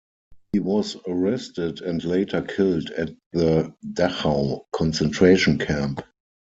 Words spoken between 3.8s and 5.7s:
Dachau concentration